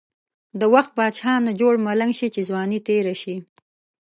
د 0.59 0.61
وخت 0.73 0.91
بادشاه 0.97 1.39
نه 1.47 1.51
جوړ 1.59 1.73
ملنګ 1.87 2.13
شی، 2.19 2.27
چی 2.35 2.41
ځوانی 2.49 2.79
تیره 2.87 3.13
شی. 3.21 3.35